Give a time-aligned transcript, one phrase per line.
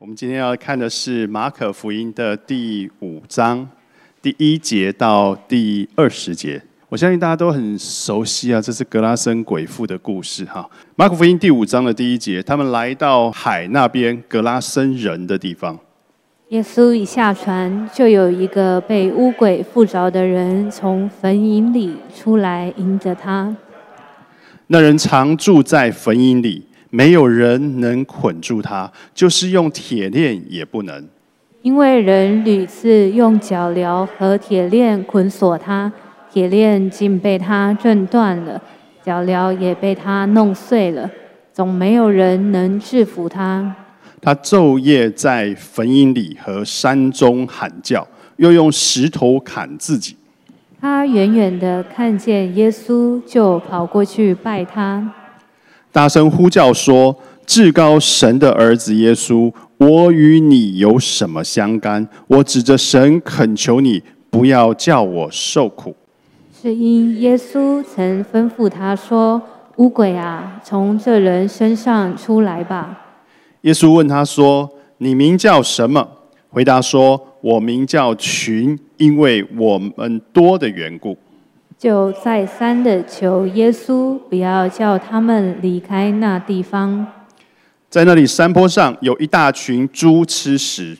[0.00, 3.68] 我们今天要看的是马可福音的第五章
[4.22, 6.62] 第一节到第二十节。
[6.88, 10.66] 我相信大家都很熟悉啊，这是格拉森鬼父的故事哈。
[10.96, 15.78] 马可福音第五章的第一节，他们来到海那边格拉森人的地方。
[16.48, 23.54] 耶稣一下船，就有一个被污鬼附着的人从坟茔里出来迎着他。
[24.68, 26.64] 那人常住在坟茔里。
[26.90, 31.08] 没有人能捆住他，就是用铁链也不能。
[31.62, 35.92] 因为人屡次用脚镣和铁链捆锁他，
[36.32, 38.60] 铁链竟被他震断了，
[39.04, 41.08] 脚镣也被他弄碎了，
[41.52, 43.76] 总没有人能制服他。
[44.20, 50.16] 他昼夜在坟茔里和山中喊叫，又用石头砍自己。
[50.80, 55.14] 他远远的看见耶稣，就跑过去拜他。
[55.92, 62.06] 大声呼叫说：“至高神的儿子耶稣，我与你有什么相干？
[62.28, 65.96] 我指着神恳求你，不要叫我受苦。”
[66.62, 69.42] 是因耶稣曾吩咐他说
[69.78, 73.06] ：“乌鬼啊，从这人身上出来吧。”
[73.62, 76.06] 耶稣问他说：“你名叫什么？”
[76.50, 81.16] 回答说：“我名叫群，因为我们多的缘故。”
[81.80, 87.06] 就再三的求耶稣不要叫他们离开那地方。
[87.88, 90.98] 在那里山坡上有一大群猪吃食，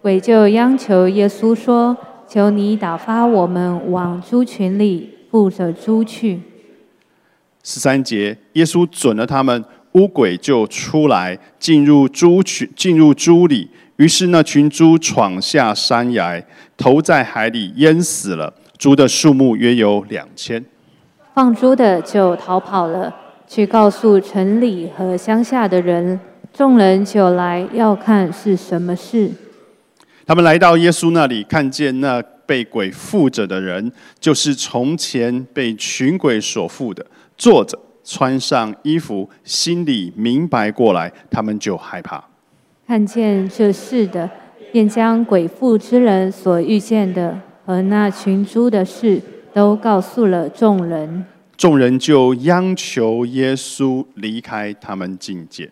[0.00, 1.94] 鬼就央求耶稣说
[2.26, 6.40] ：“求你打发我们往猪群里负着猪去。”
[7.62, 16.42] 十三节，耶稣准了他们，乌鬼就出来进入猪群，进入猪里，于是那群猪闯下山崖，
[16.78, 18.54] 投在海里，淹死了。
[18.78, 20.64] 猪的数目约有两千，
[21.34, 23.12] 放猪的就逃跑了，
[23.46, 26.18] 去告诉城里和乡下的人。
[26.52, 29.30] 众人就来要看是什么事。
[30.26, 37.04] 他们来到耶稣那里，看见那被鬼附着的人，就是从前被群鬼所附的，
[37.36, 42.22] 坐着，穿上衣服，心里明白过来，他们就害怕。
[42.86, 44.28] 看见这事的，
[44.72, 47.38] 便将鬼附之人所遇见的。
[47.68, 49.20] 和那群猪的事
[49.52, 55.70] 都告诉了众人，众人就央求耶稣离开他们境界。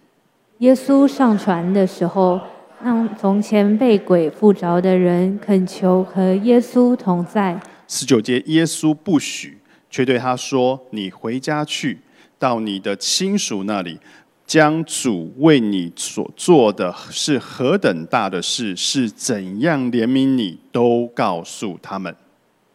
[0.59, 2.39] 耶稣上船的时候，
[2.85, 7.59] 让从前被鬼附着的人恳求和耶稣同在。
[7.89, 9.57] 十九节，耶稣不许，
[9.89, 12.01] 却对他说：“你回家去，
[12.39, 13.99] 到你的亲属那里。”
[14.47, 22.15] 将主为你所做的是何等大的事，是怎样怜悯你，都告诉他们。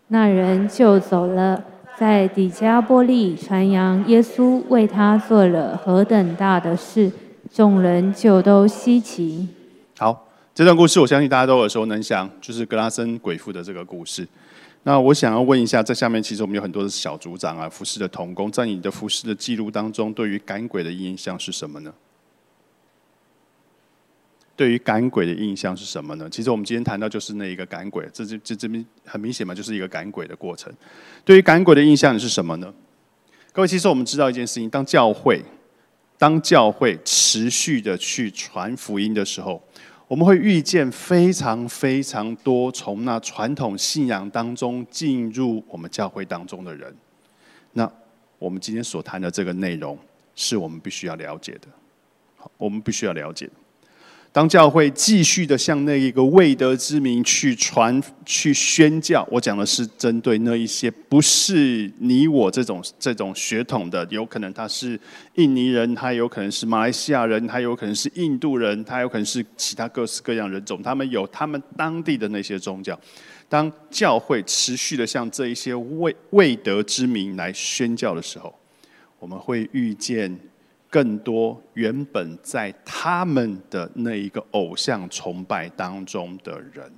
[0.07, 1.63] 那人就走了，
[1.97, 7.09] 在底加波利传扬耶稣为他做了何等大的事，
[7.53, 9.47] 众人就都稀奇。
[9.97, 14.27] 好，这段故事我相信大家都耳熟能详，就是格拉森鬼父的这个故事。
[14.83, 21.93] 那我想要问一下，在下面其实我们有很多的小组长啊，服侍的童工，在你的服侍的记录当中，对于赶鬼的印象是什么呢？
[24.55, 26.27] 对于赶鬼的印象是什么呢？
[26.31, 30.73] 其实我们今天谈到就是那一个赶鬼，这这这这边很明显嘛，就是一个赶鬼的过程。
[31.23, 32.73] 对于赶鬼的印象是什么呢？
[33.51, 35.43] 各位，其实我们知道一件事情，当教会
[36.17, 39.61] 当教会持续的去传福音的时候。
[40.11, 46.93] 我们会遇见非常非常多从那传统信仰当中进入我们教会当中的人。
[47.71, 47.89] 那
[48.37, 49.97] 我们今天所谈的这个内容，
[50.35, 51.69] 是我们必须要了解的。
[52.35, 53.49] 好，我们必须要了解。
[54.33, 64.97] 当教会继续的向那一个未得之名去传、去宣教，我讲的是针对那一些不是你我这种这种血统的，有可能他是
[65.35, 72.97] 印尼人，他有可能是马来西亚人，他有可能是印度人，他有可能是其他各式各样人种，他们有他们当地的那些宗教。
[73.49, 78.57] 当教会持续的向这一些未未得之名来宣教的时候，
[79.19, 80.39] 我们会遇见。
[80.91, 86.91] 更多原本在他们的那一个偶像崇拜当中的人，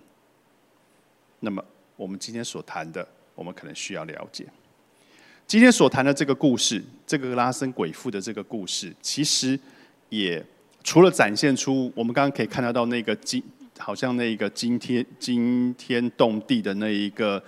[1.40, 1.64] 那么
[1.96, 4.48] 我们今天所谈的，我们可能需要了解。
[5.46, 9.60] 今天所谈的这个故事，这个拉森鬼父的这个故事，其实
[10.10, 10.44] 也
[10.84, 13.44] 除了展现出我们刚刚可以看得到那个惊，
[13.78, 17.42] 好像那个惊天惊天动地的那一个。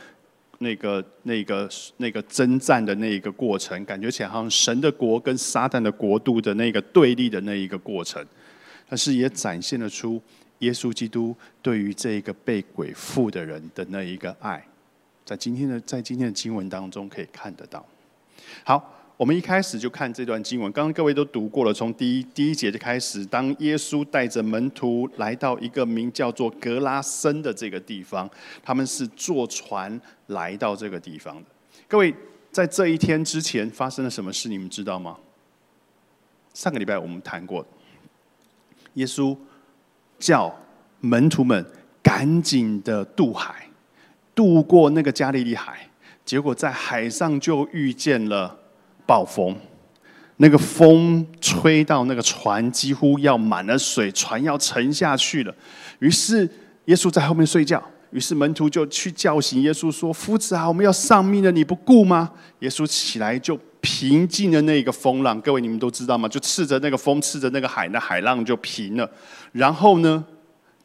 [0.59, 8.25] 那个、那个、那个征战的那一个过程，感觉起来好像神的国跟撒旦的国度的那个对立的那一个过程，
[8.87, 10.21] 但是也展现了出
[10.59, 14.65] 耶稣基督对于这一个被鬼附的人的那一个爱，
[15.25, 17.85] 在今天的在今天的经文当中可以看得到。
[18.63, 28.29] 好，我们一开始就看这段经文，刚刚各位都读过了，从第一第一节就开始，当耶稣带着门徒来到一个名叫做格拉森的这个地方，
[28.61, 31.45] 他们是坐船来到这个地方的。
[31.87, 32.13] 各位，
[32.51, 34.49] 在这一天之前发生了什么事？
[34.49, 35.15] 你们知道吗？
[36.53, 37.65] 上个礼拜我们谈过，
[38.95, 39.37] 耶稣
[40.19, 40.53] 叫
[40.99, 41.65] 门徒们
[42.03, 43.69] 赶紧的渡海，
[44.33, 45.89] 渡过那个加利利海，
[46.25, 48.59] 结果在海上就遇见了。
[49.05, 49.55] 暴风，
[50.37, 55.53] 那个风吹到那个船，几乎要满了水，船要沉下去了。
[55.99, 56.49] 于是
[56.85, 57.81] 耶稣在后面睡觉，
[58.11, 65.39] 于是门徒就去叫醒耶稣，说：“夫子啊，我们要丧命了，你不顾吗？”耶稣起来就平静了那个风浪。
[65.41, 66.27] 各位你们都知道吗？
[66.27, 69.09] 就斥着那个风，斥着那个海，那海浪就平了。
[69.51, 70.23] 然后呢？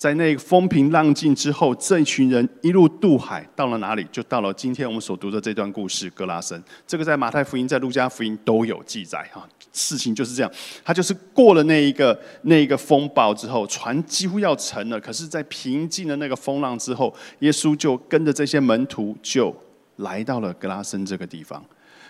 [0.01, 4.07] 在那个风平浪静之后，这一群人一路渡海，到了哪里？
[4.11, 6.59] 就到了今天我们所读的这段故事——格拉森。
[6.87, 9.29] 这个在马太福音、在路加福音都有记载。
[9.31, 10.51] 哈，事情就是这样。
[10.83, 14.99] 他就是过了那一个那一个风暴之后，船几乎要沉了。
[14.99, 19.55] 可是，在平静的那个风浪之后，耶稣就跟着这些门徒就
[19.97, 21.63] 来到了格拉森这个地方。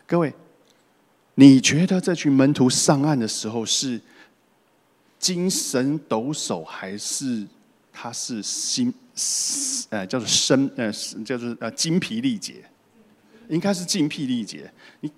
[0.07, 0.33] 各位，
[1.35, 4.01] 你觉得这群门徒上岸的时候是
[5.19, 7.45] 精神抖擞，还是？
[7.93, 8.93] 他是心，
[9.91, 10.93] 呃，叫做身，呃，
[11.25, 12.65] 叫做呃精疲力竭，
[13.49, 14.71] 应该是精疲力竭。
[15.01, 15.11] 你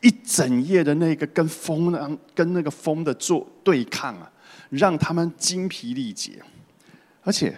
[0.00, 4.28] 一整夜的那个跟风呢，跟那个风的做对抗啊，
[4.70, 6.42] 让他们精疲力竭，
[7.22, 7.56] 而且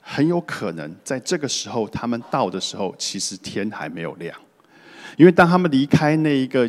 [0.00, 4.36] 很有可能在这个时候他们到的时候，其实天还没有亮，
[5.16, 6.68] 因为当他们离开那一个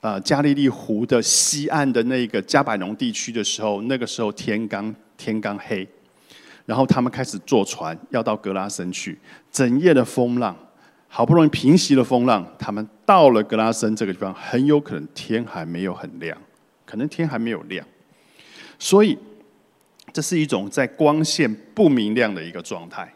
[0.00, 5.86] 呃加利利湖的西岸的那个加百农地区的时候，那个时候天刚天刚黑。
[6.66, 9.18] 然后他们开始坐船，要到格拉森去。
[9.50, 10.54] 整夜的风浪，
[11.08, 16.36] 好不容易平息了风浪，他们到了格拉森这个地方，很有可能天还没有很亮，
[16.84, 17.86] 可能天还没有亮。
[18.78, 19.16] 所以，
[20.12, 23.10] 这是一种在光线不明亮的一个状态。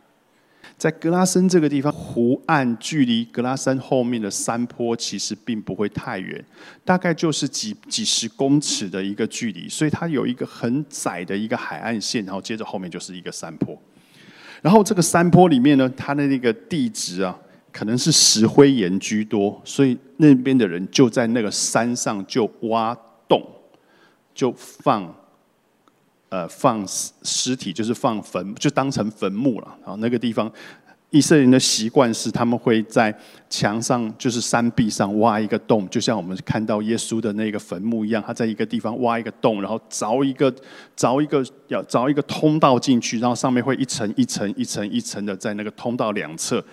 [0.80, 6.42] 在格拉森这个地方，湖岸距离格拉森后面的山坡其实并不会太远，
[6.86, 13.76] 大概就是几几十公尺的一个距离，所以它有一个很窄的一个海岸线，然后接着后面就是一个山坡。
[14.62, 17.38] 然后这个山坡里面呢，它的那个地质啊，
[17.70, 22.96] 可能是石灰岩居多，所以那边的人就在那个山上就挖
[23.28, 23.46] 洞，
[24.34, 25.14] 就放。
[26.30, 29.66] 呃，放尸体就是放坟，就当成坟墓了。
[29.84, 30.50] 啊，那个地方，
[31.10, 33.12] 以色列人的习惯是，他们会在
[33.48, 38.22] 墙上，就是山壁上挖一个洞，就像我们看到耶稣的那个坟墓一样。
[38.24, 40.54] 他在一个地方挖一个洞，然后凿一个
[40.96, 46.64] 凿一个要凿一个通道进去，然后上面会一层一层一层一层的在那个通道两侧。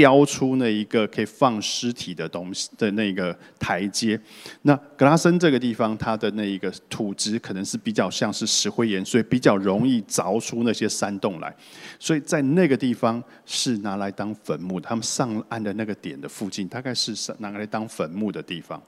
[0.00, 4.18] 雕出那一个可以放尸体的东西的那个台阶，
[4.62, 11.54] 那格拉森这个地方，它的那一个土质可能是比较像是石灰岩，所以比较容易凿出那些山洞来，
[11.98, 14.88] 所以在那个地方是拿来当坟墓的。
[14.88, 18.82] 他们上岸的那个点的附近，大概是拿来当坟墓的地方。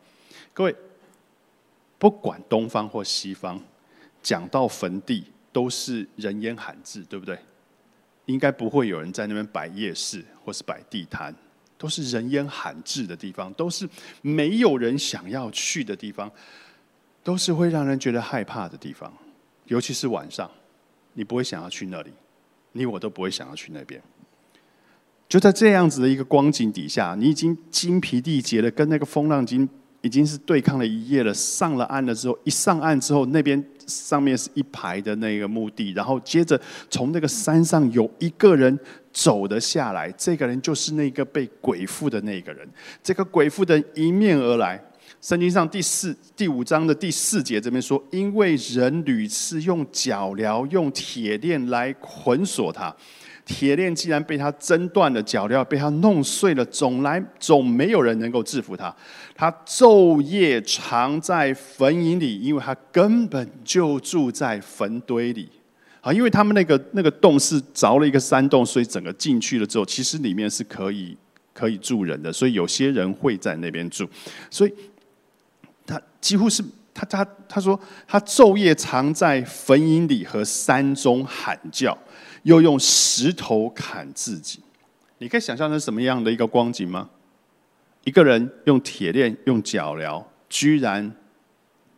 [0.55, 0.75] 各位，
[1.99, 3.61] 不管东方或西方，
[4.23, 7.39] 讲到坟地都是人烟罕至，对不对？
[8.33, 11.35] 应该不会有人在那边摆夜市或是摆地摊，
[11.77, 13.89] 都是人烟罕至的地方，都是
[14.23, 16.31] 没有人想要去的地方，
[17.23, 19.13] 都是会让人觉得害怕的地方。
[19.67, 20.51] 尤其是晚上，
[21.15, 22.11] 你不会想要去那里，
[22.73, 24.03] 你我都不会想要去那边。
[25.29, 29.69] 就在这样子的一个光景底下，你已经精疲力竭的跟那个风浪经
[30.03, 31.33] 已经是对抗了一夜了。
[31.33, 33.65] 上了岸了之后，一上岸之后，那边。
[33.85, 38.79] 上面是一排的那个墓地，然后接着从那个山上有一个人
[39.13, 42.67] 走了下来，这个人就是那个被鬼附的那个人。
[43.03, 44.81] 这个鬼附的迎面而来，
[45.21, 52.95] 圣经上第四第五章的第四节这边说，因为人屡次用脚镣、用铁链来捆锁他。
[53.45, 58.95] 铁链既然被他挣断了，脚镣被他弄碎了，总来总没有人能够制服他。
[59.35, 65.49] 他昼夜藏在坟茔里，因为他根本就住在坟堆里。
[66.01, 71.17] 啊，因为他们那个那个洞是凿了一个山洞，所以整个进去了之后，其实里面是可以
[71.53, 74.09] 可以住人的，所以有些人会在那边住。
[74.51, 74.75] 所以
[75.87, 76.61] 他几乎是
[76.93, 81.97] 他他他说他昼夜藏在坟茔里和山中喊叫。
[82.43, 84.61] 又用石头砍自己，
[85.19, 87.09] 你可以想象成什么样的一个光景吗？
[88.05, 91.15] 一个人用铁链、用脚镣，居然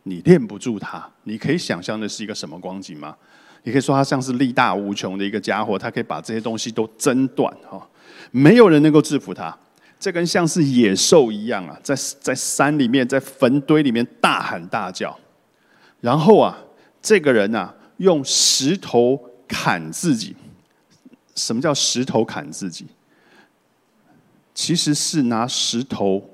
[0.03, 3.15] 你链不住他，你可以想象的是一个什么光景吗？
[3.63, 7.89] 你可以说他像是力大无穷的一个家伙，他可以把这些东西都挣断哈，
[8.29, 9.57] 没有人能够制服他。
[9.99, 15.17] 这跟像是野兽一样啊，在在山里面，在坟堆里面大喊大叫。
[16.01, 16.55] 然后啊，
[17.01, 20.35] 这个人呐，用石头砍自己。
[21.35, 22.85] 什么叫石头砍自己？
[24.53, 26.29] 其实是拿石头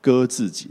[0.00, 0.70] 割自己。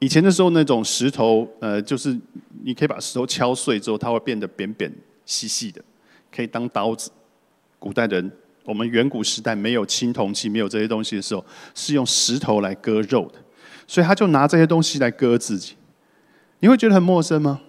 [0.00, 2.18] 以前的时候，那种石头，呃，就是
[2.64, 4.92] 你可以把石头敲碎之后，它会变得扁扁
[5.24, 5.80] 细细的，
[6.34, 7.10] 可以当刀子。
[7.78, 8.30] 古代人，
[8.64, 13.38] 我们远古时代没有青铜器，没有这些东西的时候，是用石头来割肉的，
[13.86, 15.76] 所以他就拿这些东西来割自己。
[16.58, 17.60] 你会觉得很陌生吗？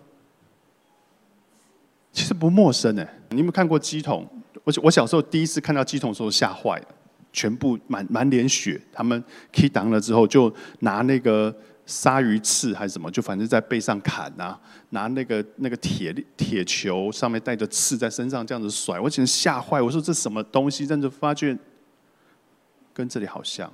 [2.38, 4.28] 不陌生呢，你有没有看过鸡桶？
[4.64, 6.86] 我我小时候第一次看到鸡桶的时候吓坏了，
[7.34, 11.56] 全部满满脸血，他们 K 挡了之后就拿那个。
[11.88, 19.82] 鲨鱼刺还是什么，就反正在背上砍呐，拿那个那个铁铁球上面带着刺在身上这样子甩，我简直吓坏。
[19.82, 20.86] 我说这什么东西？
[20.86, 21.58] 真的发觉
[22.94, 23.72] 跟这里好像。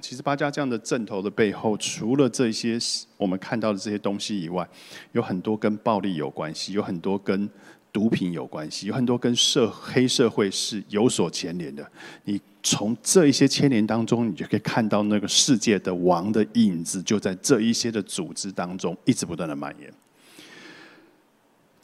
[0.00, 2.78] 其实八家将的阵头的背后，除了这些
[3.16, 4.68] 我们看到的这些东西以外，
[5.12, 7.48] 有很多跟暴力有关系，有很多跟。
[7.94, 11.88] 毒品有关系，有很多跟社黑社会是有所牵连的。
[12.24, 19.88] 你从这一些牵连当中，你就可以看到那个世界的王的影子，就在这一些的组织当中一直不断的蔓延。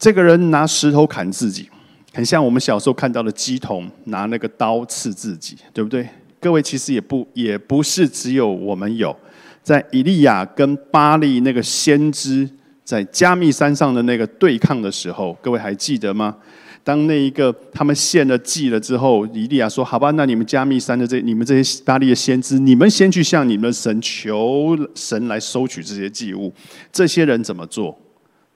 [0.01, 1.71] 这个人拿石头砍自己，
[2.13, 6.09] 很像我们小时候看到的鸡童拿那个刀刺自己，对不对？
[6.41, 9.15] 各位其实也不也不是只有我们有，
[9.63, 12.49] 在以利亚跟巴利那个先知。
[12.83, 16.37] 在加密山上的那个对抗的时候，各位还记得吗？
[16.83, 26.53] 当那一个他们献了祭了之后，以利亚说：“好吧，那你们加密山的这你们这些巴利的先知，你们先去向你们的神求神来收取这些祭物。”
[26.91, 27.97] 这些人怎么做？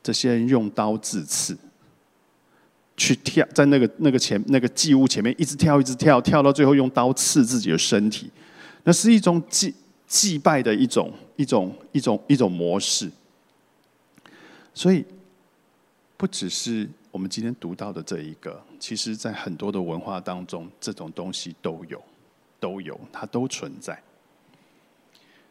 [0.03, 1.57] 这些人用刀自刺，
[2.97, 8.31] 去跳在那个那个前那个祭物前面一直跳一直跳，跳到最后用刀刺自己的身体。
[8.85, 9.75] 那是一种祭
[10.07, 13.11] 祭拜的一种一种一种一种模式。
[14.75, 15.05] 所以，
[16.17, 22.03] 不只是我们今天读到的这一个，其实在很多的文化当中，这种东西都有，
[22.61, 24.01] 都有，它都存在。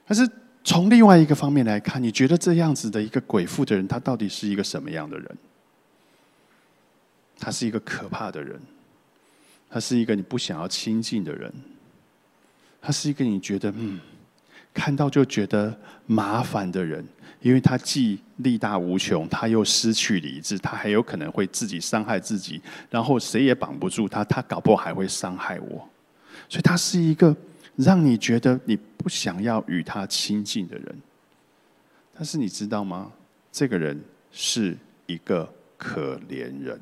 [0.06, 0.30] 但是
[0.64, 5.38] 从另外一个方面来看，你觉得这样子的一个鬼妇的人，他到底是一个什么样的人？
[7.44, 8.58] 他是一个可怕的人，
[9.70, 11.54] 他是一个你不想要亲近的人，
[12.82, 14.00] 他是一个你觉得嗯，
[14.74, 17.06] 看到就觉得麻烦的人。
[17.42, 25.90] 因为他既力大无穷，他又失去理智，他还有可能会自己伤害自己，然后谁也绑不住他，他搞不好还会伤害我，
[26.48, 27.36] 所以他是一个
[27.76, 31.02] 让你觉得你不想要与他亲近的人。
[32.16, 33.12] 但是你知道吗？
[33.52, 36.80] 这个人是一个可怜人。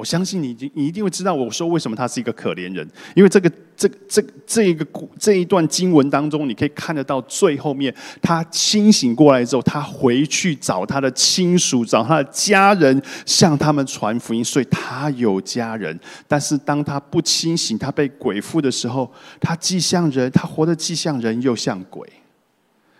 [0.00, 14.42] 我相信你，已经你一定会知道我说为什么他是一个可怜人，因为这个这这这一个故这一段经文当中，你可以看得到最后面，他清醒过来之后，他回去找他的亲属，找他的家人，向他们传福音。
[14.42, 22.08] 所以他有家人，但是当他不清醒，他被鬼附的时候，他既像人，他活得既像人又像鬼，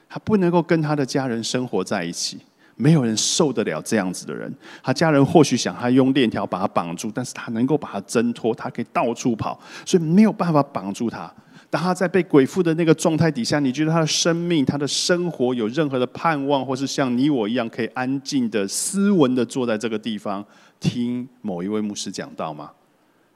[0.06, 2.40] 他不能够跟他的家人生活在一起。
[2.80, 4.50] 没有人受得了这样子的人。
[4.82, 11.30] 他家人或许想他用链条把他绑住，但是他能够把他挣脱，他可以到处跑，所以没有办法绑住他。
[11.68, 20.44] 当他在被鬼附的那个状态底下，你觉得他的生命、他的生活有任何的盼望，或是像你我一样可以安静的、斯文的坐在这个地方
[20.80, 22.70] 听某一位牧师讲道吗？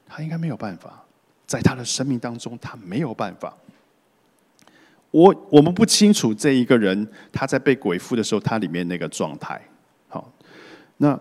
[0.05, 1.03] 他应该没有办法，
[1.47, 3.55] 在他的生命当中，他没有办法。
[5.15, 9.61] 我我们不清楚这一个人他在被鬼附的时候，他里面那个状态。
[10.09, 10.29] 好，
[10.97, 11.17] 那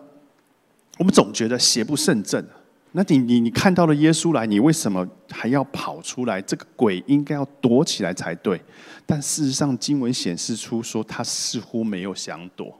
[0.98, 2.44] 我们总觉得邪不胜正。
[2.90, 6.42] 那你你你看到了耶稣来，你为什么还要跑出来？
[6.42, 8.60] 这个鬼应该要躲起来才对。
[9.06, 12.76] 但事实上，经文显示出说，他似乎没有想躲，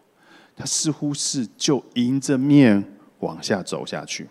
[0.56, 2.83] 他似乎是就迎着面
[3.21, 4.26] 往下走下去。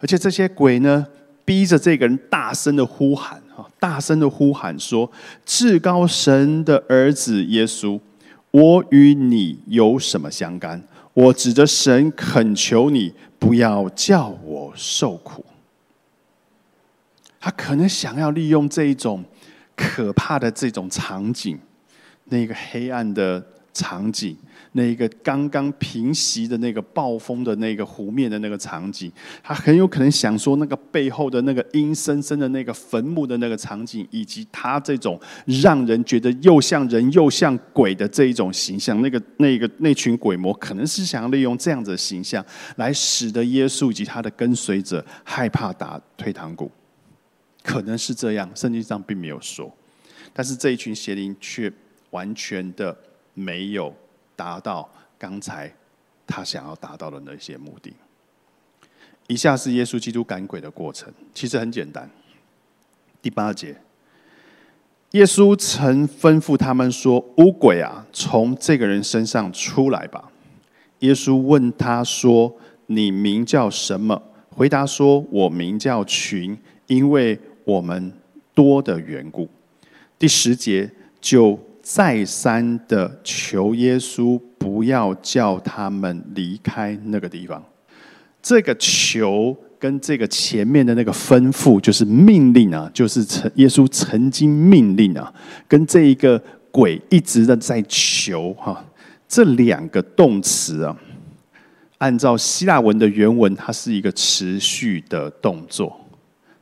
[0.00, 1.06] 而且这些鬼呢，
[1.44, 3.42] 逼着这个人大声的呼喊。
[3.78, 5.10] 大声的呼喊说
[5.44, 8.00] ：“至高神的儿子耶稣，
[8.50, 10.82] 我与你有什么相干？
[11.12, 15.44] 我指着神恳求你，不要叫我受苦。”
[17.38, 19.22] 他可能想要利用这一种
[19.76, 21.58] 可怕的这种场景，
[22.24, 24.34] 那个黑暗的场景。
[24.76, 35.20] 那一个刚刚平息的那个暴风的那个湖面的那个场景，他很有可能想说，那个背后的那个阴森森的那个坟墓的那个场景，以及他这种
[35.62, 46.68] 让人觉得又像人又像鬼的这一种形象，那个那个那群鬼魔，可能是想要利用这样子的形象，来使得耶稣以及他的跟随者害怕打退堂鼓。
[47.62, 49.72] 可能是这样，圣经上并没有说。
[50.32, 51.72] 但是这一群邪灵却
[52.10, 52.96] 完全的
[53.34, 53.94] 没有
[54.34, 54.88] 达到
[55.18, 55.72] 刚才
[56.26, 57.92] 他想要达到的那些目的。
[59.26, 62.08] 以下是耶稣基督赶鬼的过程，其实很简单。
[63.22, 63.74] 第八节，
[65.12, 70.30] 耶稣曾吩咐他们说：“乌鬼啊，从这个人身上出来吧。”
[71.00, 72.54] 耶稣问他说
[72.86, 78.12] ：“你名叫什么？”回答说：“我名叫群，因为我们
[78.54, 79.48] 多的缘故。”
[80.18, 87.62] 第十节就再三的求耶稣不要叫他们离开那个地方。
[88.42, 95.30] 这个求跟这个前面的那个吩咐，就是命令啊，就是曾耶稣曾经命令啊，
[95.68, 98.82] 跟这一个鬼一直的在求哈，
[99.28, 100.96] 这两个动词啊，
[101.98, 105.94] 按照希腊文的原文，它是一个持续的动作，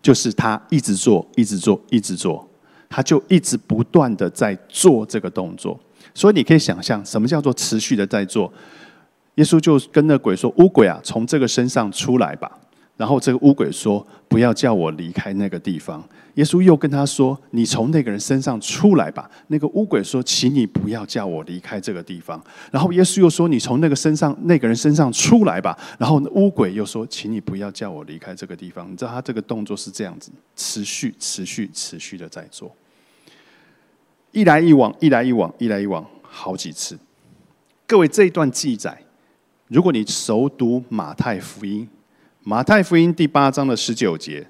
[0.02, 2.48] 就是他一直做，一直做，一直做，
[2.94, 5.80] 他就一直不断的在做这个动作，
[6.12, 8.52] 所以你可以想象，什么叫做持续的在做。
[9.36, 12.58] 耶稣就跟那鬼说：“乌鬼啊，从这个身上出来吧。”
[12.98, 32.70] 然后这个乌鬼说：“不要叫我离开那个地方。”耶稣又跟他说：“你从那个人身上出来吧。”那个乌鬼说：“请你不要叫我离开这个地方。”然后耶稣又说：“你从那个身上那个人身上出来吧。”然后乌鬼又说：“请你不要叫我离开这个地方。”你知道他这个动作是这样子，持续、持续、持续的在做，
[34.32, 36.98] 一来一往，一来一往，一来一往，好几次。
[37.86, 38.98] 各位，这一段记载。
[39.68, 41.86] 如果你熟读马太福音，
[42.42, 44.46] 马太福音第八章的十九节，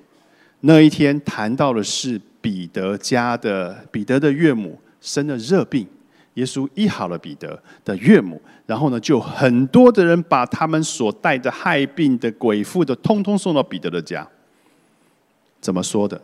[0.61, 5.87] 那一天谈到的是彼得家的彼得的岳母生了热病，
[6.35, 14.27] 耶稣医好了彼得的岳母，然后呢，就很多的人把他们所带的害病的鬼妇的，通通送到彼得的家。
[15.61, 16.23] 怎么说的？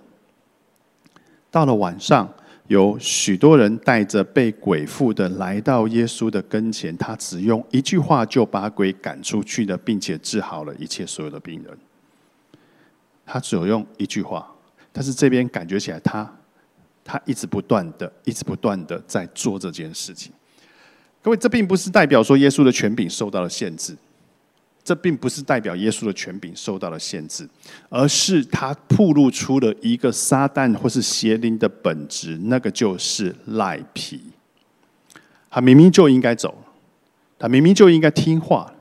[1.50, 2.32] 到了晚上。
[2.68, 11.76] 有许多人带着被鬼附的来到耶稣的跟前，他只用一句话就把鬼赶出去的，并且治好了一切所有的病人。
[13.24, 14.46] 他只有用一句话，
[14.92, 16.30] 但是这边感觉起来，他
[17.02, 20.30] 他一直不断的、一直不断的在做这件事情。
[21.22, 23.96] 各位，这并不是代表说耶稣的权柄受到了限制。
[24.88, 27.46] 这并不是代表耶稣的权柄受到了限制，
[27.90, 34.18] 而是他暴露出了一个撒旦或是邪灵的本质，那个就是赖皮。
[35.50, 36.56] 他明明就应该走，
[37.38, 38.72] 他明明就应该听话，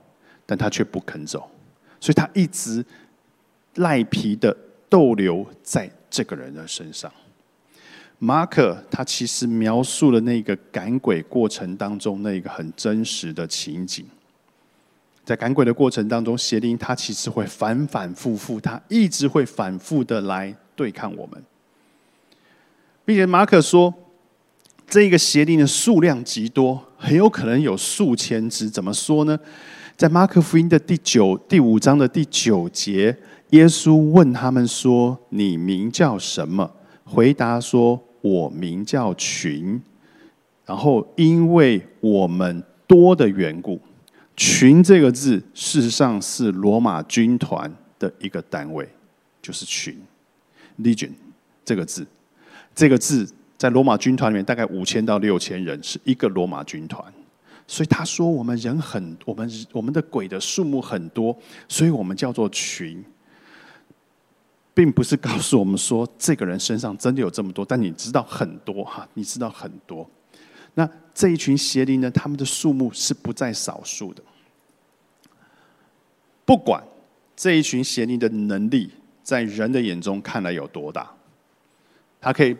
[0.46, 1.52] 但他却不肯走，
[2.00, 2.86] 所以他一直
[3.76, 4.56] 赖皮的
[4.88, 7.12] 逗留在这个人的身上。
[8.18, 14.06] 马可他其实描述了那个赶鬼过程当中那个很真实的情景。
[15.28, 21.44] 在赶鬼的过程当中，邪灵它其实会反反复复，它一直会反复的来对抗我们，
[23.04, 23.94] 并且马可说，
[24.88, 28.70] 这个邪灵的数量极多，很有可能有数千只。
[28.70, 29.38] 怎么说呢？
[29.98, 33.14] 在马可福音的第九第五章的第九节，
[33.50, 36.72] 耶稣问他们说：“你名叫什么？”
[37.04, 39.82] 回答说：“我名叫群。”
[40.66, 43.78] 然后因为我们多的缘故。
[44.38, 48.88] 群这个字，事实上是罗马军团的一个单位，
[49.42, 50.00] 就是群
[50.80, 51.10] ，legion
[51.66, 52.06] 这个字，
[52.76, 57.04] 这个字在罗马军团里面大概五千到六千人，是一个罗马军团。
[57.66, 61.36] 所以他说我们人很，我们我们的鬼的数目很多，
[61.68, 63.04] 所以我们叫做群，
[64.74, 70.08] 并不是告诉我们说这个人身上真的有这么多，但你知道很多哈，你知道很多。
[70.80, 72.12] 那这一群邪灵呢？
[72.12, 74.22] 他们的数目是不在少数的。
[76.46, 76.84] 不管
[77.36, 78.92] 这一群邪灵的能力
[79.24, 81.12] 在人的眼中看来有多大，
[82.22, 82.56] 他可以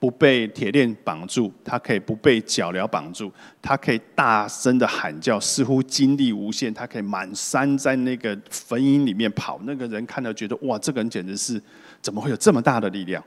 [0.00, 3.30] 不被铁链绑住，他可以不被脚镣绑住，
[3.62, 9.60] 他可以大声的喊叫，似乎精力无限，他可以满山在那个坟茔里面跑。
[9.62, 11.62] 那个人看到觉得哇，这个人简直是
[12.02, 13.22] 怎么会有这么大的力量？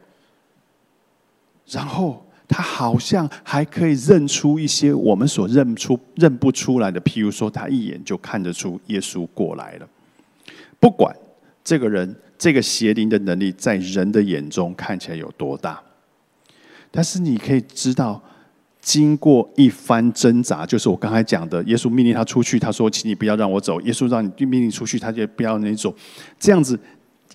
[1.67, 2.25] 然后。
[2.55, 9.87] 他好像还可以认出一些我们所认出、认不出来的，譬如说，他一眼就看得出耶稣过来了。
[10.79, 11.11] 不管
[11.63, 15.81] 这个人、这个邪灵的能力在人的眼中看起来有多大，
[16.91, 18.21] 但是你可以知道，
[18.79, 25.91] 经过一番挣扎，就是我刚才讲的，耶稣命令他出去，他说：“请你不要让我走。”耶稣让你命令出去，他就不要你走。
[26.39, 26.79] 这样子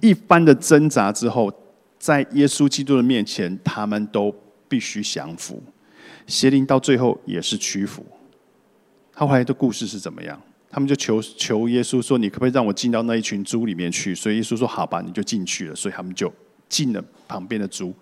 [0.01, 1.53] 一番的挣扎之后，
[1.99, 4.33] 在耶稣基督的面前，他们都。
[4.69, 5.63] 必须降服，
[6.27, 8.05] 邪灵到最后也是屈服。
[9.13, 10.41] 他后来的故事是怎么样？
[10.71, 16.33] 他们就求求耶稣说：“你可不可以让我进到那一群猪里面去？”所以耶稣说：“好吧，你就进去了。”所以他们就
[16.69, 17.93] 进了旁边的猪。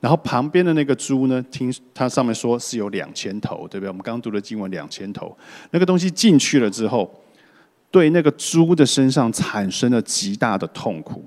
[0.00, 3.88] 然后旁边的那个猪呢，听它上面说是有两千头，对不对？
[3.88, 5.36] 我们刚读的经文两千头，
[5.70, 7.22] 那个东西进去了之后，
[7.90, 11.24] 对那个猪的身上产生了极大的痛苦。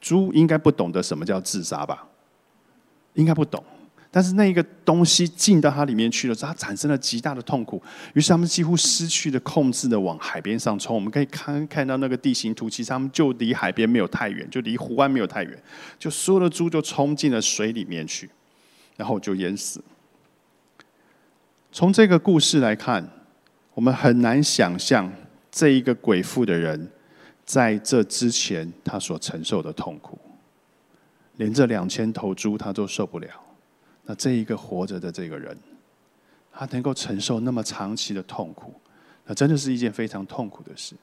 [0.00, 2.08] 猪应该不懂得什么叫自杀吧？
[3.14, 3.62] 应该不懂。
[4.10, 7.82] 但是那一个东西进到它里面去了，之后，它产生了极大的痛苦。
[8.14, 10.94] 于是他们几乎失去了控制的往海边上冲。
[10.94, 15.62] 我们可以看看到那个地形图，其实他们就离海边没有太远，就离湖湾没有太远。
[15.98, 18.30] 就所有的猪就冲进了水里面去，
[18.96, 19.82] 然后就淹死。
[21.70, 23.06] 从这个故事来看，
[23.74, 25.12] 我们很难想象
[25.50, 26.90] 这一个鬼妇的人
[27.44, 30.18] 在这之前他所承受的痛苦，
[31.36, 33.28] 连这两千头猪他都受不了。
[34.06, 35.56] 那这一个活着的这个人，
[36.52, 38.72] 他能够承受那么长期的痛苦，
[39.26, 40.94] 那真的是一件非常痛苦的事。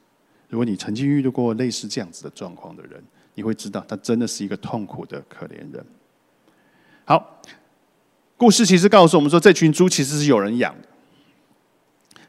[0.50, 3.04] 如果你曾经遇到过类似这样子的状况的人，
[3.36, 5.86] 你会知道，他真的是一个痛苦的可怜人。
[7.06, 7.42] 好，
[8.38, 10.88] 故事其实告诉我们说，这群猪其实是有人养的。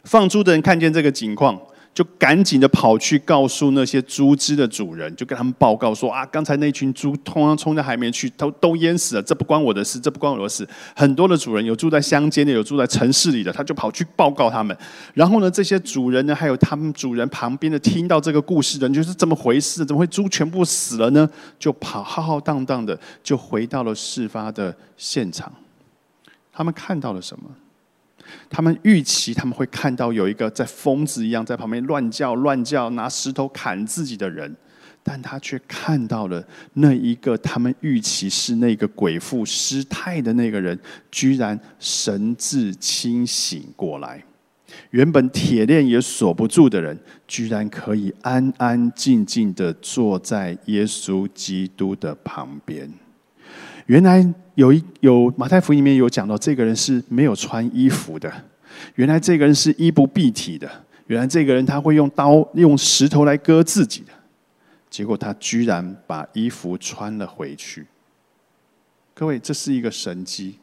[0.02, 1.60] 放猪的人看见这个情况。
[1.94, 10.68] 就赶紧的跑去告诉那些猪只的主人，就跟他们报告说：啊，刚才那群猪通常冲到海面去，都都淹死了，这不关我的事，这不关我的事。
[10.96, 14.76] 很多的主人有住在乡间的，有住在城市里的，他就跑去报告他们。
[15.14, 21.30] 然后呢，这些主人呢，还有他们主人旁边的，听到这个故事的人，就是这么回事，怎么会猪全部死了呢？
[21.60, 25.52] 就跑浩浩荡荡的，就回到了事发的现场。
[26.52, 27.44] 他们看到了什么？
[28.50, 34.54] 他们预期他们会看到有一个在疯子一样在旁边乱叫乱叫拿石头砍自己的人，
[35.02, 36.42] 但他却看到了
[36.74, 40.78] 那一个他们预期是那个鬼父失态的那个人，
[41.10, 44.22] 居然神志清醒过来。
[44.90, 52.92] 原本铁链也锁不住的人，居然可以安安静静的坐在耶稣基督的旁边。
[53.86, 58.32] 原来有一有马太福音里面有讲到，这个人是没有穿衣服的。
[58.94, 60.70] 原来这个人是衣不蔽体的。
[61.06, 64.12] 原来这个人他会用刀用石头来割自己的。
[64.88, 67.86] 结果他居然把衣服穿了回去。
[69.12, 70.58] 各位，这是一个神机。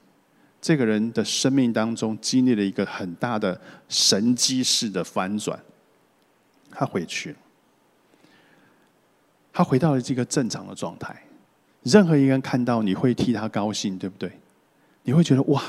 [0.62, 5.60] 这个人的生命当中经历了一个很大的神机式的翻转。
[6.70, 7.36] 他回去了，
[9.52, 11.22] 他回到了这个正常的状态。
[11.84, 14.32] 任何一个人看到你会替他高兴，对不对？
[15.04, 15.62] 你会觉得哇，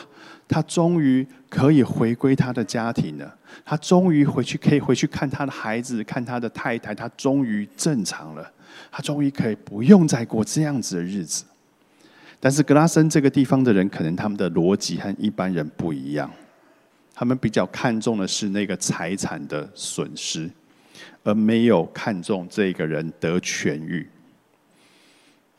[0.46, 8.52] 他终于可以回归他的家庭了，他终于回去可以回去看他的孩子，看他的太太，他终于正常了，
[8.90, 11.44] 他终于可以不用再过这样子的日子。
[12.38, 16.30] 但是格拉森这个地方的人，可能他们的逻辑和一般人不一样，
[17.14, 20.50] 他们比较看重的是那个财产的损失，
[21.22, 24.06] 而没有看重这个人得痊愈。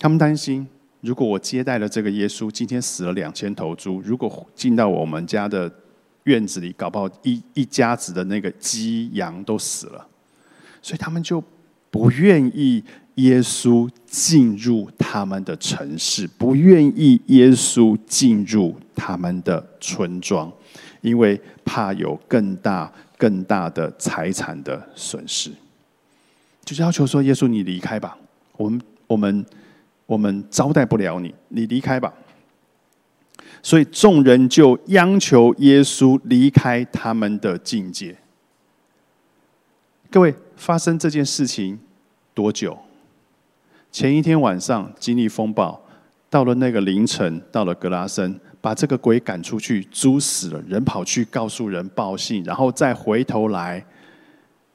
[0.04, 0.68] 他们担心，
[1.00, 5.74] 如果我接待了这个耶稣，今天死了两千头猪，如果进到我们家的
[6.26, 10.06] 院子里，搞不好一一家子的那个鸡羊都死了，
[10.82, 11.42] 所以他们就
[11.89, 12.84] 不愿意
[13.16, 20.52] 耶稣进入他们的城市，不愿意耶稣进入他们的村庄，
[21.00, 25.50] 因为怕有更大更大的财产的损失，
[26.66, 28.18] 就是要求说：“耶稣，你离开吧，
[28.58, 29.46] 我们我们。”
[30.06, 32.13] 我们招待不了你，你离开吧。
[33.62, 38.16] 所以众人就央求耶稣离开他们的境界。
[40.12, 41.80] 各位，发生这件事情
[42.34, 42.78] 多久？
[43.92, 45.82] 前一天晚上经历风暴，
[46.30, 53.86] 到了那个凌晨，到了格拉森，把这个鬼赶出去，猪死了，人跑去告诉人报信，然后再回头来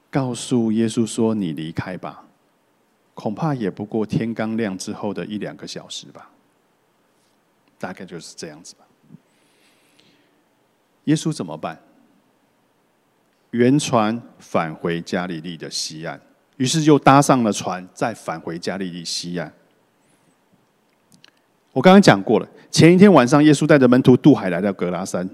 [0.09, 2.23] 告诉耶稣说：“你离开吧。”
[3.19, 6.29] 恐怕也不过天刚亮之后的一两个小时吧，
[7.77, 8.85] 大概就是这样子吧。
[11.03, 11.77] 耶稣怎么办？
[13.51, 16.17] 原船返回加利利的西岸，
[16.55, 19.51] 于是就搭上了船，再返回加利利西岸。
[21.73, 25.29] 我刚刚讲过了，前一天晚上，耶稣带着门徒渡海来到格拉山，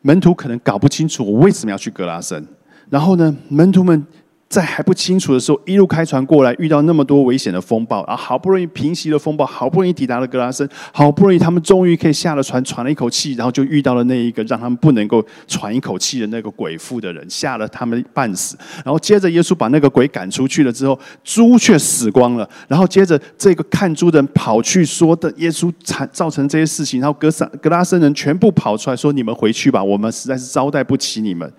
[0.00, 2.42] 门徒可能搞不清楚我为什么要去格拉山，
[2.88, 4.06] 然后呢，门徒们。
[4.48, 18.56] 在还不清楚的时候，一路开船过来，遇到那么多危险的风暴，然后好不容易平息了风暴，好不容易抵达了格拉森，好不容易他们终于可以下了船，喘了一口气，然后就遇到了那一个让他们不能够喘一口气的那个鬼妇的人，吓了他们半死。
[18.82, 22.48] 然后接着耶稣把那个鬼赶出去了之后，猪却死光了。
[22.66, 31.52] 然后接着这个看猪的人跑去说的耶稣产造成这些事情，然后格萨格拉森人全部跑出来说：“你们回去吧，我们实在是招待不起你们。”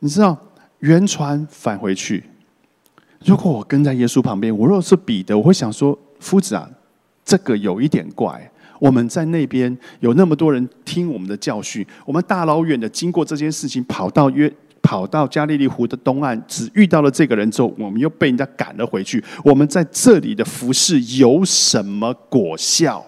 [0.00, 0.36] 你知道？
[0.80, 2.24] 原船返回去。
[3.24, 6.68] 如果我跟在耶稣旁边，我若是彼得，我会想说：夫子啊，
[7.24, 8.50] 这个有一点怪。
[8.78, 19.22] 我们在那边有那么多人听我们的教训，我们大老远的经过这件事情，跑到约跑到加利利湖的东岸，只遇到了这个人之后，我们又被人家赶了回去。
[19.44, 23.04] 我们在这里的服饰有什么果效？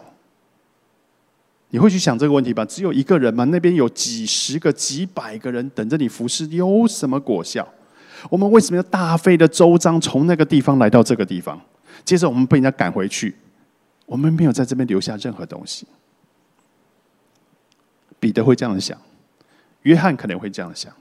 [1.73, 2.63] 你会去想这个问题吧？
[2.67, 3.45] 只有一个人吗？
[3.45, 7.67] 那边有几十个、几百个人等着你服侍，有什么果效？
[8.29, 11.59] 我们为什么要大费的周章从那个地方来到这个地方？
[12.05, 13.35] 接着我们被人家赶回去，
[14.05, 15.87] 我们没有在这边留下任何东西。
[18.21, 19.01] 彼得会这样想，
[19.83, 20.93] 约翰可能会这样想。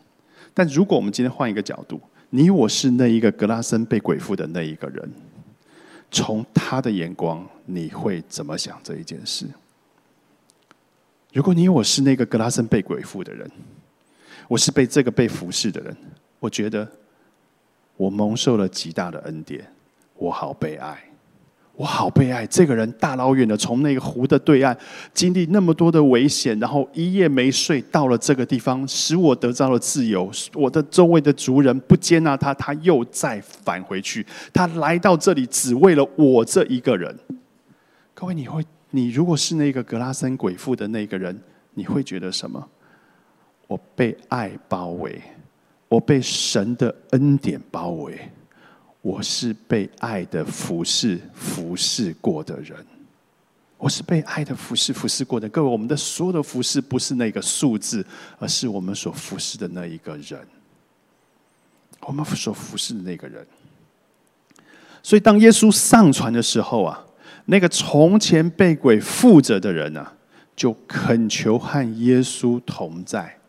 [0.53, 5.11] 但如果我们今天换一个角度，你我是那一个格拉森被鬼附的那一个人，
[6.09, 9.45] 从他的眼光，你会怎么想这一件事？
[11.31, 13.49] 如果你我是那个格拉森被鬼附的人，
[14.49, 15.95] 我是被这个被服侍的人，
[16.39, 16.85] 我觉得
[17.95, 19.65] 我蒙受了极大的恩典，
[20.17, 21.01] 我好被爱，
[21.73, 22.45] 我好被爱。
[22.45, 24.77] 这个人大老远的从那个湖的对岸，
[25.13, 30.29] 经历那么多的危险，然后一夜没睡，到了这个地方，使我得到了自由。
[30.53, 34.25] 我的周围的族人不接纳他，他又再返回去。
[34.51, 37.17] 他来到这里，只为了我这一个人。
[38.13, 38.61] 各位，你会？
[38.93, 41.41] 你如果是那个格拉森鬼父的那个人，
[41.73, 42.69] 你会觉得什么？
[43.67, 45.21] 我被爱包围，
[45.87, 48.19] 我被神的恩典包围，
[49.01, 52.85] 我是被爱的服侍服侍过的人，
[53.77, 55.47] 我是被爱的服侍服侍过的。
[55.47, 58.05] 各位，我们的所有的服侍不是那个数字，
[58.39, 60.45] 而是我们所服侍的那一个人，
[62.01, 63.47] 我们所服侍的那个人。
[65.01, 67.05] 所以，当耶稣上船的时候啊。
[67.51, 70.13] 那个从前被鬼附着的人呢，
[70.55, 73.39] 就恳求和耶稣同在，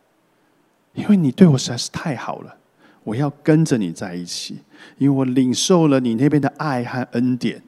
[0.95, 2.57] 因为你对我实在是太好了，
[3.05, 4.59] 我要跟着你在一起，
[4.99, 7.62] 因为我领受了你那边的爱和恩典。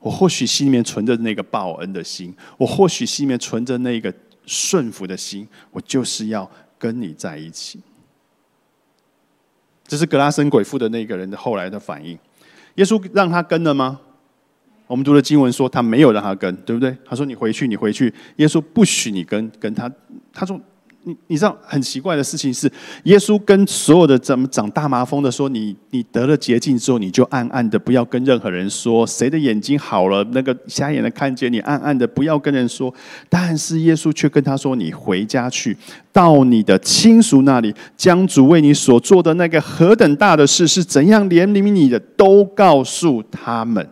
[0.00, 4.12] 我或许心里面存着那个报恩的心，我或许心里面存着那个
[4.44, 6.48] 顺服的心，我就是要
[6.78, 7.80] 跟你在一起。
[9.86, 12.18] 这是格拉森鬼父的那个人的后来的反应。
[12.74, 13.98] 耶稣让他跟了吗？
[14.88, 16.96] 我们读的经文说，他没有让他跟，对不对？
[17.04, 19.88] 他说：“你回去，你回去。”耶稣不许你跟，跟他。
[20.32, 20.58] 他说
[21.04, 22.70] ：“你你知道很奇怪的事情是，
[23.04, 29.06] 耶稣跟所有的怎么长大麻风的说，你你得了洁净之后，你就暗暗的不要跟任何人说。
[29.06, 32.92] 谁的眼睛好了，那个瞎眼的看见你，暗暗的不要跟人说。
[33.28, 35.76] 但是耶稣却跟他说：你回家去，
[36.10, 43.86] 到你的亲属那里，将主为你所做的那个何等大的事是怎样怜悯你的，都告诉他们。”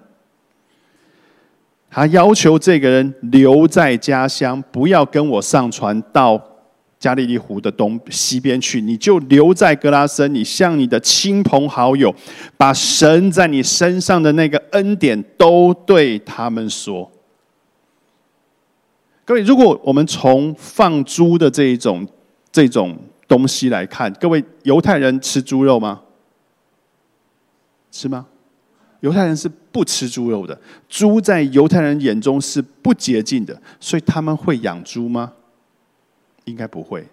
[1.96, 6.38] 他要求这个人留在家乡，不要跟我上船到
[6.98, 8.82] 加利利湖的东西边去。
[8.82, 12.14] 你就留在格拉森，你向你的亲朋好友，
[12.58, 17.10] 把神在你身上的那个恩典都对他们说。
[19.24, 22.06] 各位，如果我们从放猪的这一种
[22.52, 22.94] 这种
[23.26, 26.02] 东西来看，各位犹太人吃猪肉吗？
[27.90, 28.26] 吃吗？
[29.00, 35.32] 犹太人是不吃猪肉的，猪在犹太人眼中是不洁净的，所以他们会养猪吗？
[36.44, 37.06] 应该不会，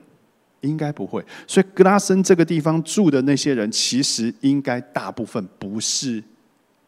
[0.62, 1.24] 应该不会。
[1.46, 6.24] 所以格拉森这个地方住的那些人，其实应该大部分不是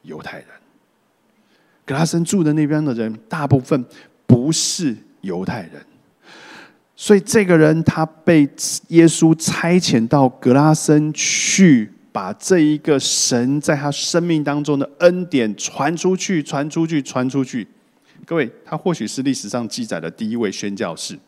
[0.03, 0.47] 犹太人。
[1.85, 3.85] 格拉森住的那边的人，大部分
[4.25, 5.85] 不是犹太人，
[6.95, 8.49] 所以这个人他被
[8.87, 11.91] 耶稣差遣到格拉森去。
[12.15, 17.67] 把这一个神在他生命当中的恩典传出去，传出去，传出去。
[18.25, 21.19] 各位，他或许是历史上记载的第一位宣教士。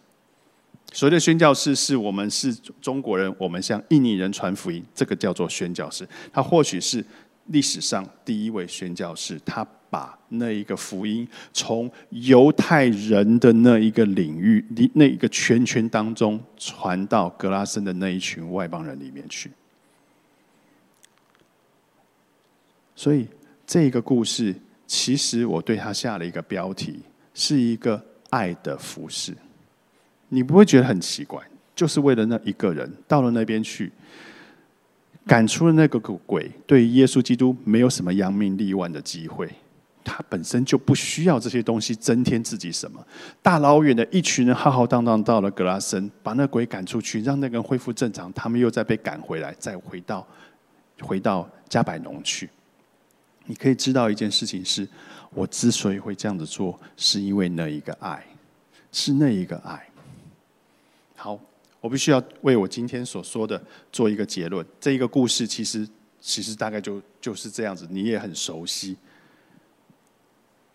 [0.94, 6.08] 所谓的宣教士，是我们是中国人，我们向印尼人传福音，这个叫做宣教士。
[6.32, 7.04] 他或许是
[7.48, 19.52] 历史上第一位宣教士，他把那一个福音从犹太人的那一个领域、那一个圈圈当中传到格拉森的那一群外邦人里面去。
[22.98, 23.28] 所以
[23.68, 24.56] 这个故事，
[24.88, 27.00] 其实我对他下了一个标题，
[27.36, 29.34] 是一个爱的服饰。
[30.30, 31.40] 你不会觉得很奇怪？
[31.76, 33.92] 就是为了那一个人到了那边去，
[35.28, 39.48] 赶出了那个鬼，对耶稣基督没有什么扬名立万的机会。
[40.04, 43.06] 他本身就不需要这些东西增添自己什么。
[43.44, 50.26] 大老远的一群人浩浩荡荡到了格拉森，把那鬼赶出去，让那个人恢复正常，他们又再被赶回来，再回到
[51.02, 52.50] 回到加百农去。
[53.48, 54.88] 你可以知道一件事情是，
[55.34, 58.24] 我之所以会这样子做，是因为那一个爱，
[58.92, 59.90] 是那一个爱。
[61.16, 61.40] 好，
[61.82, 63.60] 我必须要为我今天所说的
[63.92, 64.64] 做一个结论。
[64.80, 65.88] 这一个故事其实
[66.22, 68.96] 其实大概就就是这样子，你也很熟悉。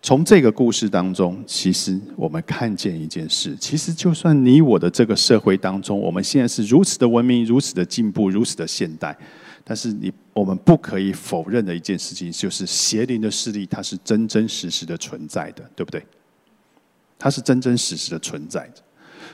[0.04, 9.16] 从这个故事当中，其实我们看见一件事：，其实就算你我的这个社会当中，我们现在是如此的文明、如此的进步、如此的现代，
[9.64, 16.04] 但是你我们不可以否认的一件事情，就是邪灵的势力，它是真真实实的存在的，对不对？
[17.18, 18.82] 它是真真实实的存在着。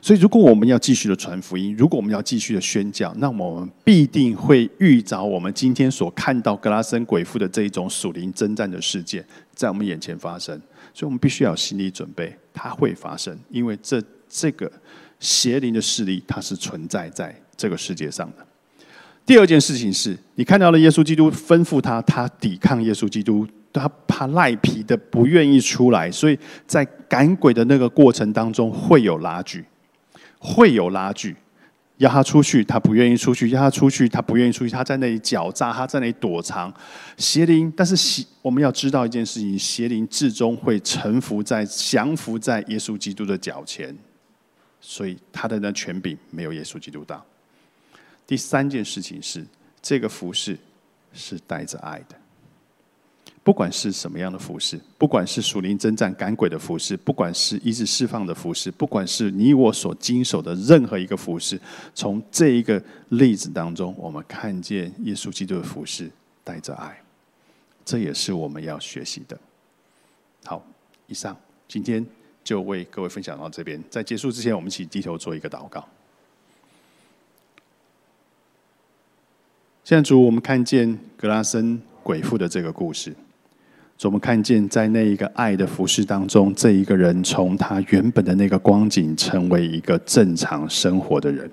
[0.01, 10.55] 所以，如果我们要继续的传福音，如果我们要继续的宣教，那么我们必定会遇着我们今天所看到格拉森鬼父的这一种属灵征战的事件，在我们眼前发生。
[10.95, 14.71] 所以我们必须要有心理准备，它会发生，因为这这个
[15.19, 18.47] 邪灵的势力，它是存在在这个世界上的。
[19.29, 23.47] 第二件事情是，你看到了耶稣基督吩咐他，他抵抗耶稣基督。
[23.71, 26.37] 他怕赖皮的不愿意出来，所以
[26.67, 29.63] 在赶鬼的那个过程当中会有拉锯，
[30.39, 31.37] 会有拉锯。
[31.99, 34.71] 要他出去，他不愿意出去；要他出去，他不愿意出去。
[34.71, 36.73] 他在那里狡诈，他在那里躲藏。
[37.19, 43.95] 邪灵，但是邪我们要知道一件事情：邪灵至终会臣服在、降服在耶稣基督的脚前，
[44.81, 47.23] 所以他的那权柄没有耶稣基督大。
[48.29, 49.45] 第三件事情是，
[49.81, 50.59] 这个服饰
[51.15, 52.15] 是带着爱的。
[53.43, 61.59] 不管是什么样的服饰，不管是属灵征战赶鬼的服饰，不管是一直释放的服饰，不管是你我所经手的任何一个服饰，
[61.95, 66.11] 从这一个例子当中，我们看见耶稣基督的服饰
[66.45, 67.03] 带着爱，
[67.87, 69.39] 这也是我们要学习的。
[70.45, 70.63] 好，
[71.07, 71.35] 以上
[71.67, 72.05] 今天
[72.45, 75.83] 就为各位分享到这边，在结束之前，我们一起低头做一个祷告。
[79.89, 83.11] 现在主，我们看见格拉森鬼父的这个故事。
[83.97, 91.51] 主我们看见，在那一个爱的服饰当中，这一个人从他原本的那个光景，成为一个正常生活的人。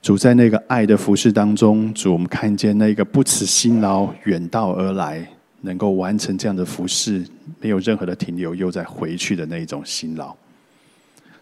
[0.00, 5.22] 主在那个爱的服饰当中，主我们看见那个不辞辛劳远道而来，
[5.60, 7.22] 能够完成这样的服饰，
[7.60, 10.34] 没有任何的停留，又再回去的那一种辛劳。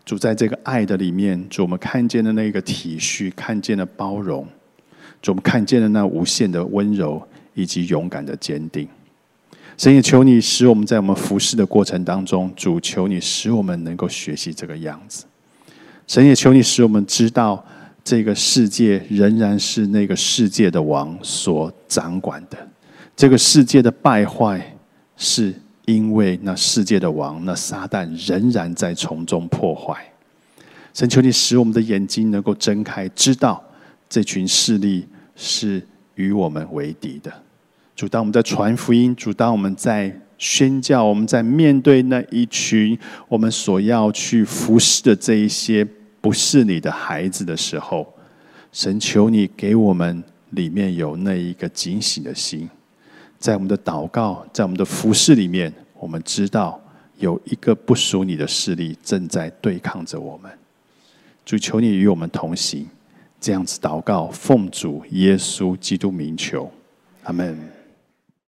[0.05, 4.45] 主在这个爱的里面，主我们看见的那个体恤，看见了包容，
[5.21, 7.23] 主我们看见了那无限的温柔
[7.55, 8.89] 以及勇敢的坚定。
[9.77, 15.25] 神也求你使我们在我们服侍的过程当中，主求你使我们能够学习这个样子。
[16.07, 17.65] 神也求你使我们知道，
[18.03, 22.57] 这个世界仍然是那个世界的王所掌管的。
[23.15, 24.75] 这个世界的败坏，
[25.17, 25.55] 是
[25.85, 29.97] 因为那世界的王那撒旦仍然在从中破坏。
[30.95, 33.63] 神求你使我们的眼睛能够睁开，知道
[34.09, 37.33] 这群势力是与我们为敌的。
[37.95, 42.97] 主，当我们在传福音，主，当我们在宣教，我们在面对那一群
[43.29, 45.85] 我们所要去服侍的这一些
[46.21, 48.15] 不是你的孩子的时候，
[48.71, 52.71] 神求你给我们里面有那一个警醒的心，
[53.39, 56.81] 在我们的祷告，在我们的服侍里面，我们知道
[57.19, 60.51] 有一个不属你的势力正在对抗着我们。
[61.45, 62.87] 主，求你与我们同行，
[63.41, 66.71] 这样子祷告，奉主耶稣基督名求，
[67.23, 67.78] 阿门。